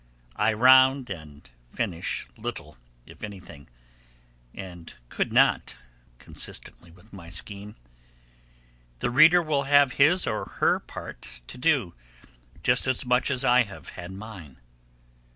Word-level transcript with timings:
I 0.37 0.53
round 0.53 1.11
and 1.11 1.47
finish 1.67 2.25
little, 2.35 2.75
if 3.05 3.21
anything; 3.23 3.69
and 4.51 4.91
could 5.09 5.31
not, 5.31 5.75
consistently 6.17 6.89
with 6.89 7.13
my 7.13 7.29
scheme. 7.29 7.75
The 8.97 9.11
reader 9.11 9.43
will 9.43 9.65
have 9.65 9.91
his 9.91 10.25
or 10.25 10.45
her 10.57 10.79
part 10.79 11.41
to 11.45 11.57
do, 11.59 11.93
just 12.63 12.87
as 12.87 13.05
much 13.05 13.29
as 13.29 13.45
I 13.45 13.61
have 13.61 13.89
had 13.89 14.11
mine. 14.11 14.57